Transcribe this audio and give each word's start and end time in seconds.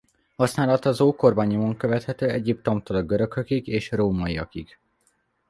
Használata 0.35 0.89
az 0.89 1.01
ókorban 1.01 1.45
nyomon 1.45 1.77
követhető 1.77 2.29
Egyiptomtól 2.29 2.95
a 2.95 3.03
görögökig 3.03 3.67
és 3.67 3.91
a 3.91 3.95
rómaiakig. 3.95 4.77